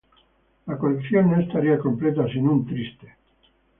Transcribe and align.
La 0.65 0.79
colección 0.79 1.29
no 1.29 1.39
estaría 1.39 1.77
completa 1.77 2.25
sin 2.27 2.47
un 2.47 2.65
Triste. 2.65 3.17